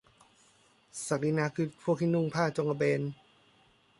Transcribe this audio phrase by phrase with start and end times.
[1.05, 3.01] ศักดินาคือพวกที่นุ่งผ้าโจงกระเบน?